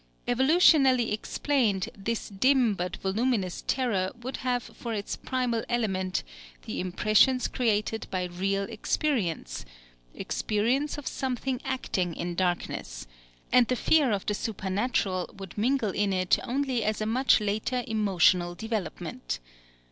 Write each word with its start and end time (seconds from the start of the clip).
Evolutionally 0.27 1.11
explained, 1.13 1.89
this 1.95 2.29
dim 2.29 2.73
but 2.73 2.95
voluminous 2.97 3.63
terror 3.67 4.09
would 4.23 4.37
have 4.37 4.63
for 4.63 4.95
its 4.95 5.15
primal 5.15 5.63
element 5.69 6.23
the 6.65 6.79
impressions 6.79 7.47
created 7.47 8.07
by 8.09 8.23
real 8.23 8.63
experience 8.63 9.63
experience 10.15 10.97
of 10.97 11.05
something 11.05 11.61
acting 11.63 12.15
in 12.15 12.33
darkness; 12.33 13.05
and 13.51 13.67
the 13.67 13.75
fear 13.75 14.11
of 14.11 14.25
the 14.25 14.33
supernatural 14.33 15.29
would 15.37 15.55
mingle 15.55 15.91
in 15.91 16.11
it 16.11 16.39
only 16.45 16.83
as 16.83 16.99
a 16.99 17.05
much 17.05 17.39
later 17.39 17.83
emotional 17.85 18.55
development. 18.55 19.37